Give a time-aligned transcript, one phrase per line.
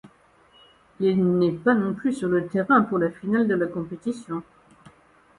[0.99, 4.41] Il n'est pas non plus sur le terrain pour la finale de la compétition.